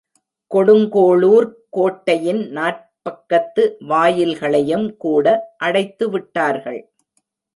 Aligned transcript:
கொடுங்கோளுர்க் 0.51 1.51
கோட்டையின் 1.69 2.39
நாற்பக்கத்து 2.49 3.63
வாயில்களையும் 3.89 4.87
கூட 4.97 5.25
அடைத்துவிட்டார்கள். 5.63 6.81